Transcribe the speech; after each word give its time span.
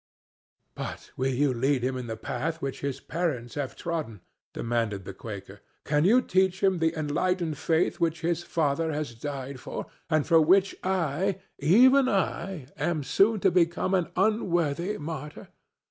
"But 0.73 1.11
will 1.15 1.29
ye 1.31 1.45
lead 1.49 1.83
him 1.83 1.95
in 1.95 2.07
the 2.07 2.17
path 2.17 2.59
which 2.59 2.81
his 2.81 2.99
parents 2.99 3.53
have 3.53 3.75
trodden?" 3.75 4.21
demanded 4.51 5.05
the 5.05 5.13
Quaker. 5.13 5.61
"Can 5.85 6.05
ye 6.05 6.21
teach 6.21 6.63
him 6.63 6.79
the 6.79 6.97
enlightened 6.97 7.55
faith 7.59 7.99
which 7.99 8.21
his 8.21 8.41
father 8.41 8.91
has 8.93 9.13
died 9.13 9.59
for, 9.59 9.85
and 10.09 10.25
for 10.25 10.41
which 10.41 10.75
I—even 10.83 12.09
I—am 12.09 13.03
soon 13.03 13.41
to 13.41 13.51
become 13.51 13.93
an 13.93 14.09
unworthy 14.15 14.97
martyr? 14.97 15.49